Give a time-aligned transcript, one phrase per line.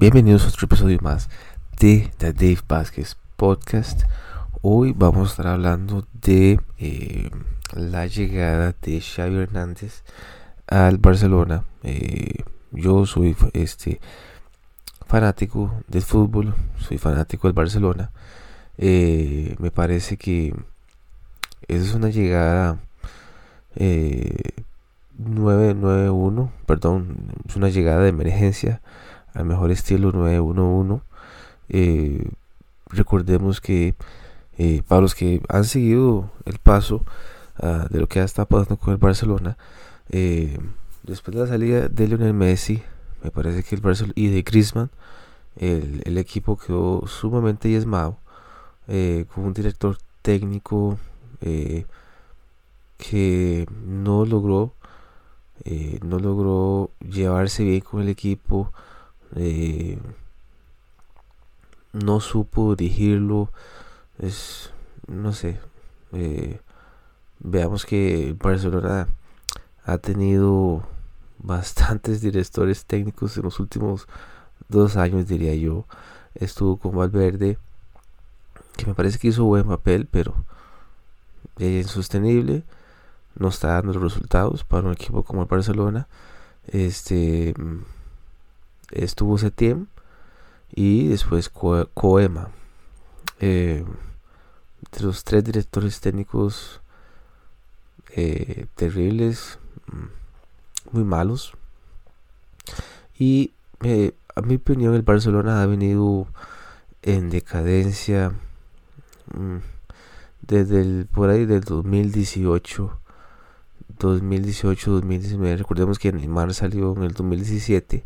[0.00, 1.28] Bienvenidos a otro episodio más
[1.78, 4.04] de The Dave Vázquez Podcast.
[4.62, 7.28] Hoy vamos a estar hablando de eh,
[7.74, 10.02] la llegada de Xavi Hernández
[10.68, 11.64] al Barcelona.
[11.82, 14.00] Eh, yo soy este
[15.06, 18.10] fanático del fútbol, soy fanático del Barcelona.
[18.78, 20.54] Eh, me parece que
[21.68, 22.78] es una llegada
[23.76, 28.80] 991, perdón, es una llegada de emergencia
[29.34, 31.02] al mejor estilo 911.
[31.68, 32.28] Eh,
[32.88, 33.94] recordemos que
[34.58, 37.04] eh, para los que han seguido el paso
[37.62, 39.56] uh, de lo que estado pasando con el Barcelona,
[40.10, 40.58] eh,
[41.02, 42.82] después de la salida de Lionel Messi,
[43.22, 44.90] me parece que el Barcelona y de Griezmann,
[45.56, 48.18] el, el equipo quedó sumamente diezmado
[48.88, 50.98] eh, con un director técnico
[51.40, 51.86] eh,
[52.98, 54.74] que no logró
[55.64, 58.72] eh, no logró llevarse bien con el equipo
[59.36, 59.98] eh,
[61.92, 63.50] no supo dirigirlo.
[64.18, 64.70] Es
[65.06, 65.58] no sé
[66.12, 66.60] eh,
[67.38, 69.08] veamos que Barcelona
[69.84, 70.82] ha tenido
[71.38, 74.06] bastantes directores técnicos en los últimos
[74.68, 75.86] dos años diría yo.
[76.34, 77.58] Estuvo con Valverde
[78.76, 80.34] que me parece que hizo buen papel pero
[81.58, 82.64] es insostenible.
[83.36, 86.08] No está dando resultados para un equipo como el Barcelona.
[86.66, 87.54] Este
[88.90, 89.86] estuvo Setiem
[90.72, 92.50] y después Coema.
[93.40, 93.84] Eh,
[95.00, 96.80] los tres directores técnicos
[98.16, 101.52] eh, terribles, mm, muy malos.
[103.18, 106.26] Y eh, a mi opinión el Barcelona ha venido
[107.02, 108.32] en decadencia
[109.34, 109.56] mm,
[110.42, 112.98] desde el por ahí del 2018
[113.98, 118.04] 2018 2019 recordemos que Neymar salió en el 2017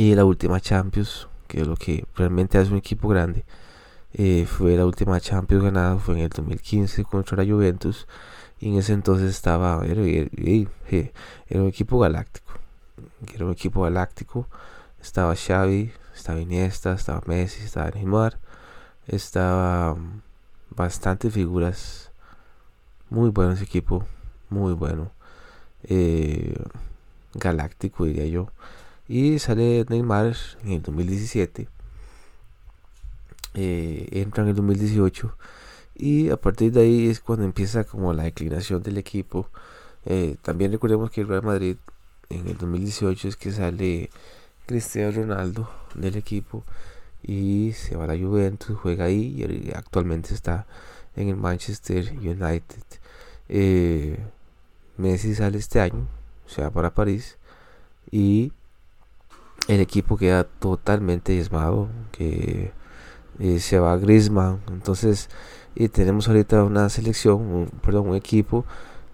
[0.00, 3.44] y la última Champions, que es lo que realmente hace un equipo grande,
[4.14, 8.06] eh, fue la última Champions ganada, fue en el 2015 contra la Juventus.
[8.60, 12.50] Y en ese entonces estaba, era, era un equipo galáctico.
[13.34, 14.46] Era un equipo galáctico.
[15.02, 18.38] Estaba Xavi, estaba Iniesta, estaba Messi, estaba Neymar.
[19.06, 20.22] Estaba mm,
[20.70, 22.10] bastante figuras.
[23.10, 24.06] Muy bueno ese equipo,
[24.48, 25.12] muy bueno.
[25.84, 26.54] Eh,
[27.34, 28.48] galáctico diría yo.
[29.10, 31.66] Y sale Neymar en el 2017.
[33.54, 35.36] Eh, entra en el 2018.
[35.96, 39.48] Y a partir de ahí es cuando empieza como la declinación del equipo.
[40.06, 41.76] Eh, también recordemos que el Real Madrid
[42.28, 44.10] en el 2018 es que sale
[44.66, 46.62] Cristiano Ronaldo del equipo
[47.24, 50.68] y se va a la Juventus, juega ahí y actualmente está
[51.16, 52.84] en el Manchester United.
[53.48, 54.20] Eh,
[54.98, 56.06] Messi sale este año,
[56.46, 57.38] se va para París
[58.12, 58.52] y
[59.74, 62.72] el equipo queda totalmente diezmado, que
[63.38, 65.28] eh, se va Griezmann, entonces
[65.74, 68.64] y tenemos ahorita una selección, un, perdón, un equipo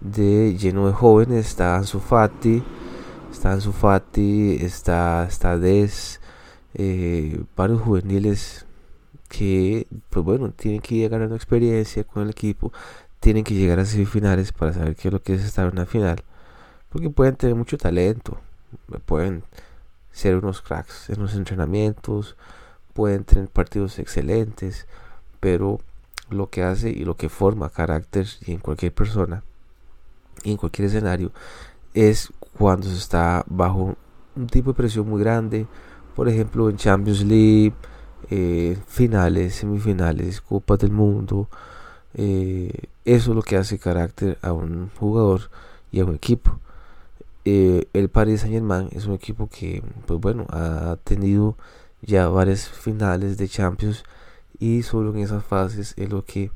[0.01, 2.63] de lleno de jóvenes, está Ansu Fati,
[3.31, 6.21] está Ansu Fati, está, está Des,
[6.75, 8.67] eh, varios juveniles
[9.29, 12.73] que, pues bueno, tienen que ir ganando experiencia con el equipo,
[13.21, 15.87] tienen que llegar a semifinales para saber qué es lo que es estar en una
[15.87, 16.23] final,
[16.91, 18.39] porque pueden tener mucho talento,
[19.05, 19.43] pueden
[20.17, 22.37] ser unos cracks en los entrenamientos,
[22.95, 24.87] pueden tener partidos excelentes,
[25.41, 25.79] pero
[26.31, 29.43] lo que hace y lo que forma carácter y en cualquier persona
[30.43, 31.33] y en cualquier escenario
[31.93, 33.95] es cuando se está bajo
[34.35, 35.67] un tipo de presión muy grande,
[36.15, 37.75] por ejemplo en Champions League,
[38.31, 41.51] eh, finales, semifinales, Copas del Mundo.
[42.15, 42.73] Eh,
[43.05, 45.51] eso es lo que hace carácter a un jugador
[45.93, 46.59] y a un equipo.
[47.49, 51.57] Eh, el Paris Saint Germain es un equipo que, pues bueno, ha tenido
[52.03, 54.03] ya varias finales de Champions
[54.59, 56.51] y solo en esas fases es lo que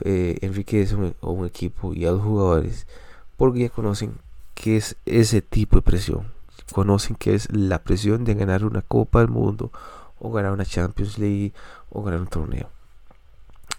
[0.00, 2.88] eh, enriquece un, un, equipo y a los jugadores
[3.36, 4.18] porque ya conocen
[4.54, 6.26] qué es ese tipo de presión,
[6.72, 9.70] conocen qué es la presión de ganar una Copa del Mundo
[10.18, 11.52] o ganar una Champions League
[11.90, 12.68] o ganar un torneo.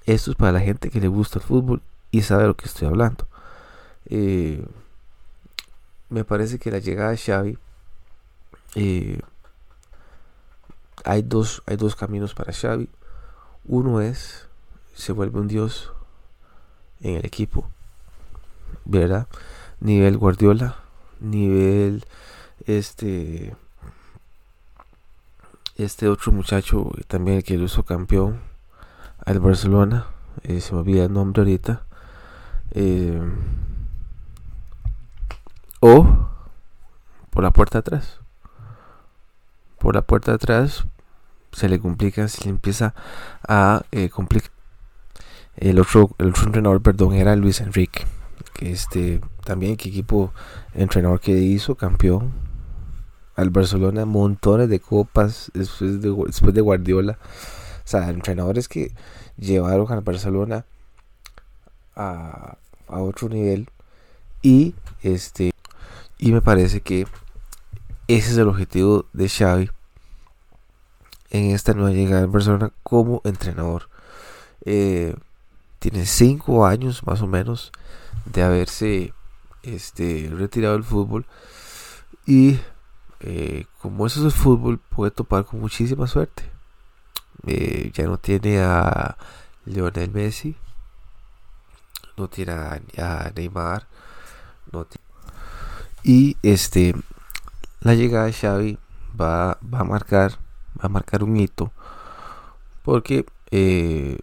[0.05, 2.88] Esto es para la gente que le gusta el fútbol y sabe lo que estoy
[2.88, 3.27] hablando.
[4.05, 4.65] Eh,
[6.09, 7.57] me parece que la llegada de Xavi
[8.75, 9.19] eh,
[11.04, 12.89] hay dos hay dos caminos para Xavi.
[13.65, 14.48] Uno es
[14.94, 15.92] se vuelve un dios
[17.01, 17.69] en el equipo
[18.86, 19.27] verdad
[19.80, 20.75] nivel Guardiola
[21.19, 22.06] nivel
[22.65, 23.56] este
[25.75, 28.39] este otro muchacho también que lo hizo campeón
[29.25, 30.07] al Barcelona
[30.44, 31.86] eh, se me olvida el nombre ahorita
[32.71, 33.21] eh,
[35.79, 36.29] o
[37.29, 38.19] por la puerta atrás.
[39.79, 40.85] por la puerta atrás,
[41.51, 42.95] se le complica, se le empieza
[43.47, 44.51] a eh, complicar.
[45.56, 48.06] El otro, el otro entrenador, perdón, era Luis Enrique.
[48.53, 50.33] Que este, también qué equipo
[50.74, 52.31] entrenador que hizo, campeón.
[53.35, 57.19] Al Barcelona, montones de copas después de, después de Guardiola.
[57.21, 58.94] O sea, entrenadores que
[59.38, 60.65] llevaron al Barcelona
[61.95, 62.57] a,
[62.88, 63.69] a otro nivel.
[64.41, 65.51] Y este
[66.17, 67.07] y me parece que
[68.07, 69.69] ese es el objetivo de Xavi
[71.29, 73.89] en esta nueva llegada al Barcelona como entrenador.
[74.65, 75.15] Eh,
[75.79, 77.71] tiene cinco años más o menos
[78.25, 79.13] de haberse
[79.63, 81.25] este, retirado del fútbol
[82.25, 82.59] y
[83.19, 86.43] eh, como eso es el fútbol puede topar con muchísima suerte.
[87.45, 89.17] Eh, ya no tiene a
[89.65, 90.55] Lionel Messi,
[92.17, 93.87] no tiene a, Neymar,
[96.03, 96.95] y este
[97.81, 98.77] la llegada de Xavi
[99.19, 100.33] va, va a marcar
[100.79, 101.71] va a marcar un hito
[102.83, 104.19] porque eh,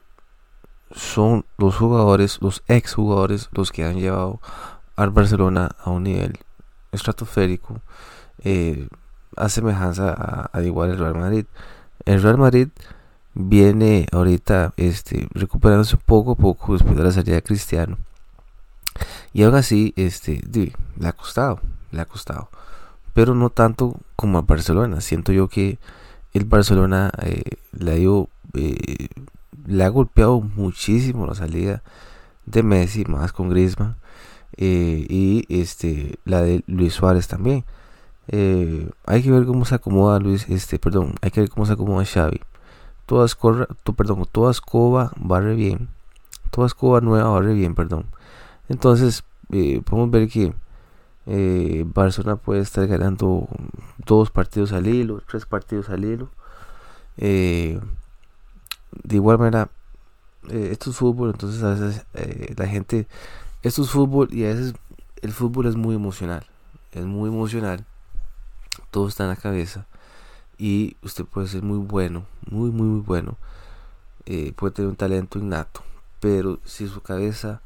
[0.94, 4.40] son los jugadores, los ex jugadores, los que han llevado
[4.96, 6.38] al Barcelona a un nivel
[6.92, 7.80] estratosférico
[8.44, 8.88] eh,
[9.36, 11.46] a semejanza a, igual el Real Madrid.
[12.04, 12.68] El Real Madrid
[13.34, 17.98] viene ahorita este, recuperándose poco a poco después de la salida de Cristiano.
[19.32, 21.60] Y aún así, este, le ha costado,
[21.90, 22.48] le ha costado.
[23.12, 25.00] Pero no tanto como a Barcelona.
[25.00, 25.78] Siento yo que
[26.32, 27.42] el Barcelona eh,
[27.72, 29.08] le, ha eh,
[29.66, 31.82] le ha golpeado muchísimo la salida
[32.46, 33.96] de Messi, más con Griezmann.
[34.56, 37.64] Eh, y este la de Luis Suárez también.
[38.28, 42.04] hay que ver cómo se acomoda Luis, este, perdón, hay que ver cómo se acomoda
[42.04, 42.40] Xavi.
[43.06, 43.66] Toda escoba,
[43.96, 45.88] perdón, toda escoba barre bien.
[46.50, 48.06] Toda escoba nueva barre bien, perdón.
[48.68, 50.54] Entonces, podemos ver que
[51.26, 53.48] eh, Barcelona puede estar ganando
[54.04, 56.30] dos partidos al hilo, tres partidos al hilo.
[57.16, 57.80] Eh,
[59.02, 59.70] de igual manera,
[60.48, 63.06] eh, esto es fútbol, entonces a veces eh, la gente,
[63.62, 64.74] esto es fútbol y a veces
[65.22, 66.44] el fútbol es muy emocional,
[66.92, 67.84] es muy emocional,
[68.90, 69.86] todo está en la cabeza
[70.58, 73.36] y usted puede ser muy bueno, muy, muy, muy bueno,
[74.56, 75.82] puede tener un talento innato,
[76.20, 77.62] pero si su cabeza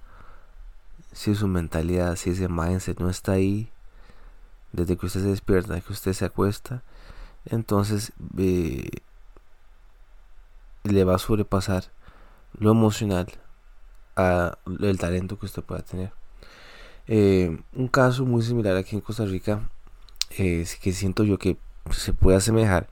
[1.19, 3.69] si su mentalidad, si ese mindset no está ahí,
[4.73, 6.85] desde que usted se despierta, que usted se acuesta,
[7.45, 8.89] entonces eh,
[10.85, 11.87] le va a sobrepasar
[12.57, 13.27] lo emocional
[14.15, 16.13] a el talento que usted pueda tener.
[17.09, 19.69] Eh, un caso muy similar aquí en Costa Rica,
[20.29, 21.59] que siento yo que
[21.91, 22.87] se puede asemejar,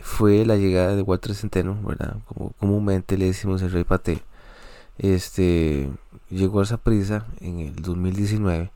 [0.00, 2.16] fue la llegada de Walter Centeno, ¿verdad?
[2.26, 4.24] Como comúnmente le decimos el Rey Pate
[4.98, 5.90] este
[6.30, 8.70] llegó a esa prisa en el 2019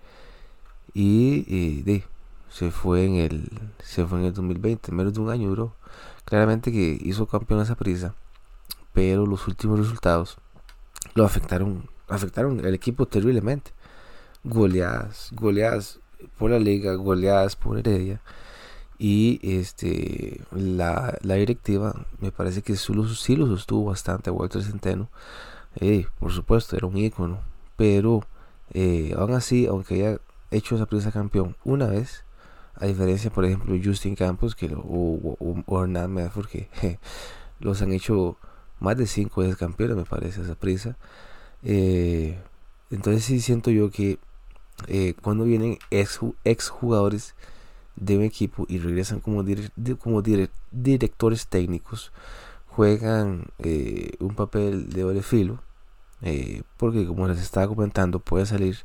[0.94, 2.03] y,
[2.50, 3.50] se fue en el
[3.85, 5.75] se fue en el 2020 menos de un año duró.
[6.25, 8.15] Claramente que hizo campeón esa prisa
[8.93, 10.38] pero los últimos resultados
[11.15, 13.73] lo afectaron afectaron el equipo terriblemente.
[14.44, 16.00] Goleadas goleadas
[16.37, 18.20] por la liga goleadas por Heredia
[18.99, 22.93] y este la, la directiva me parece que sí
[23.37, 25.09] lo sostuvo bastante a Walter Centeno
[25.76, 27.41] eh, por supuesto, era un ícono.
[27.76, 28.25] Pero
[28.73, 30.20] eh, aún así, aunque haya
[30.50, 32.25] hecho esa prisa campeón una vez,
[32.76, 36.99] a diferencia, por ejemplo, Justin Campos que lo, o, Hernán Medford, que
[37.60, 38.37] los han hecho
[38.81, 40.96] más de cinco veces campeones, me parece, esa prisa.
[41.63, 42.39] Eh,
[42.91, 44.19] entonces sí siento yo que
[45.22, 47.34] cuando vienen ex, ex, jugadores
[47.96, 49.44] de un equipo y regresan como,
[49.98, 52.13] como directores técnicos,
[52.79, 53.47] juegan
[54.20, 55.58] un papel de doble filo
[56.23, 58.79] eh, porque como les estaba comentando, pueden salir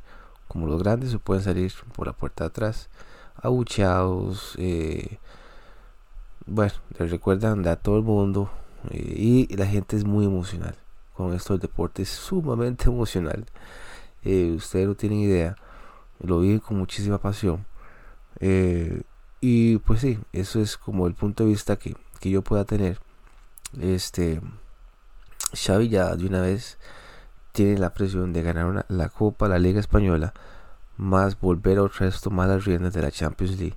[0.48, 2.88] como los grandes o pueden salir por la puerta de atrás,
[3.36, 4.54] abucheados.
[4.58, 5.18] Eh,
[6.46, 8.50] bueno, les recuerdan a todo el mundo
[8.90, 10.76] eh, y la gente es muy emocional
[11.14, 13.46] con esto del deporte, es sumamente emocional.
[14.24, 15.56] ustedes no tienen idea,
[16.20, 17.66] lo viven con muchísima pasión.
[19.40, 22.98] y pues sí, eso es como el punto de vista que, que yo pueda tener.
[23.80, 24.40] Este
[25.54, 26.78] Xavi ya de una vez
[27.52, 30.34] tiene la presión de ganar la Copa, la Liga Española,
[30.96, 33.76] más volver otra vez tomar las riendas de la Champions League.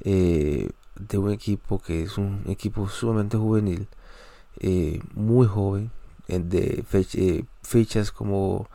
[0.00, 3.88] Eh, de un equipo que es un equipo sumamente juvenil,
[4.60, 5.90] eh, muy joven,
[6.28, 8.68] de eh, fechas como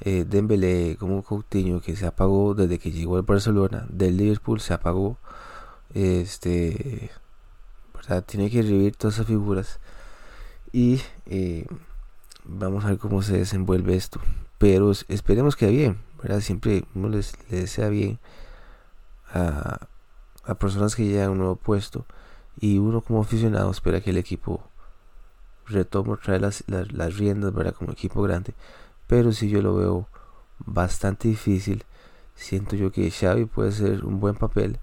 [0.00, 5.18] Dembélé, como Coutinho, que se apagó desde que llegó al Barcelona, del Liverpool se apagó.
[5.94, 7.10] Este,
[8.02, 8.24] ¿verdad?
[8.24, 9.80] Tiene que revivir todas esas figuras
[10.72, 11.00] y
[12.44, 14.20] vamos a ver cómo se desenvuelve esto.
[14.58, 16.40] Pero esperemos que bien, ¿verdad?
[16.40, 18.18] Siempre uno les, desea bien
[19.32, 19.88] a,
[20.58, 22.06] personas que llegan a un nuevo puesto.
[22.60, 24.62] y uno como aficionado espera que el equipo
[25.66, 27.74] retome trae las, las, riendas, ¿verdad?
[27.74, 28.54] Como equipo grande.
[29.06, 30.08] Pero si yo lo veo
[30.58, 31.84] bastante difícil.
[32.34, 34.78] Siento yo que Xavi puede ser un buen papel,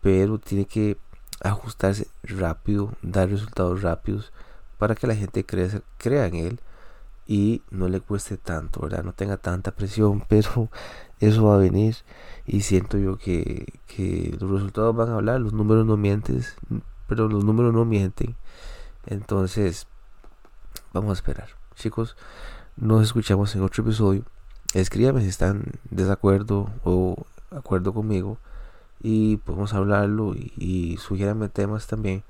[0.00, 0.98] pero tiene que
[1.42, 4.32] ajustarse rápido, dar resultados rápidos
[4.78, 6.60] para que la gente crea, en él
[7.26, 9.02] y no le cueste tanto, ¿verdad?
[9.02, 10.70] No tenga tanta presión, pero
[11.20, 11.96] eso va a venir
[12.46, 16.44] y siento yo que, que los resultados van a hablar, los números no mienten,
[17.06, 18.36] pero los números no mienten.
[19.06, 19.86] Entonces,
[20.92, 21.48] vamos a esperar.
[21.74, 22.16] Chicos,
[22.76, 24.24] nos escuchamos en otro episodio.
[24.74, 28.38] Escríbame si están desacuerdo o acuerdo conmigo
[29.08, 30.98] y podemos hablarlo y, y
[31.48, 32.24] temas también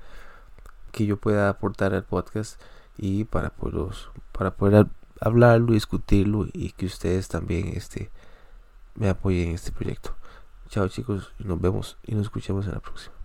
[0.91, 2.61] que yo pueda aportar al podcast
[2.97, 3.95] y para poder,
[4.31, 4.85] para poder
[5.19, 8.11] hablarlo, discutirlo y que ustedes también este,
[8.93, 10.15] me apoyen en este proyecto.
[10.69, 13.16] Chao chicos, nos vemos y nos escuchamos en la próxima.